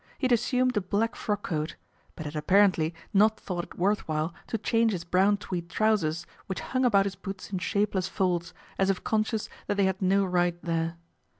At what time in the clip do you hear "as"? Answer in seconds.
8.79-8.89